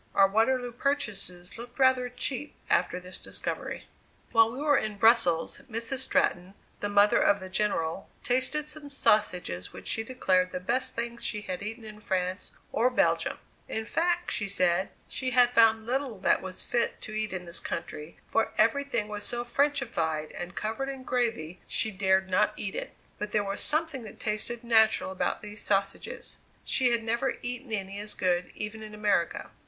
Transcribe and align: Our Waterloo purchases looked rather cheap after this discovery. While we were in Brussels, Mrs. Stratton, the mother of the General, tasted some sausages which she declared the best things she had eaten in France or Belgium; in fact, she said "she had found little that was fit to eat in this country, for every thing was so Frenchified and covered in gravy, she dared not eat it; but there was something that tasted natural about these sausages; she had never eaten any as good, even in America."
Our 0.15 0.27
Waterloo 0.27 0.71
purchases 0.71 1.59
looked 1.59 1.77
rather 1.77 2.09
cheap 2.09 2.55
after 2.71 2.99
this 2.99 3.19
discovery. 3.19 3.85
While 4.31 4.51
we 4.51 4.57
were 4.59 4.79
in 4.79 4.97
Brussels, 4.97 5.61
Mrs. 5.69 5.99
Stratton, 5.99 6.55
the 6.79 6.89
mother 6.89 7.19
of 7.21 7.39
the 7.39 7.49
General, 7.49 8.09
tasted 8.23 8.67
some 8.67 8.89
sausages 8.89 9.73
which 9.73 9.87
she 9.87 10.01
declared 10.03 10.51
the 10.51 10.59
best 10.59 10.95
things 10.95 11.23
she 11.23 11.41
had 11.41 11.61
eaten 11.61 11.83
in 11.83 11.99
France 11.99 12.51
or 12.71 12.89
Belgium; 12.89 13.37
in 13.69 13.85
fact, 13.85 14.31
she 14.31 14.49
said 14.49 14.89
"she 15.07 15.29
had 15.29 15.53
found 15.53 15.85
little 15.85 16.17
that 16.21 16.41
was 16.41 16.63
fit 16.63 16.99
to 17.01 17.13
eat 17.13 17.31
in 17.31 17.45
this 17.45 17.59
country, 17.59 18.17
for 18.25 18.53
every 18.57 18.83
thing 18.83 19.07
was 19.07 19.23
so 19.23 19.43
Frenchified 19.45 20.31
and 20.31 20.55
covered 20.55 20.89
in 20.89 21.03
gravy, 21.03 21.59
she 21.67 21.91
dared 21.91 22.27
not 22.27 22.55
eat 22.57 22.73
it; 22.73 22.95
but 23.19 23.29
there 23.29 23.43
was 23.43 23.61
something 23.61 24.01
that 24.01 24.19
tasted 24.19 24.63
natural 24.63 25.11
about 25.11 25.43
these 25.43 25.61
sausages; 25.61 26.37
she 26.65 26.89
had 26.89 27.03
never 27.03 27.37
eaten 27.43 27.71
any 27.71 27.99
as 27.99 28.15
good, 28.15 28.49
even 28.55 28.81
in 28.81 28.95
America." 28.95 29.51